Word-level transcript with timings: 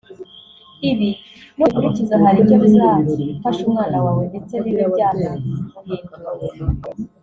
Ibi 0.91 1.09
nubikurikiza 1.55 2.13
hari 2.23 2.37
icyo 2.43 2.55
bizafasha 2.63 3.61
umwana 3.67 3.97
wawe 4.05 4.23
ndetse 4.31 4.53
bibe 4.63 4.85
byanamuhindura 4.93 6.13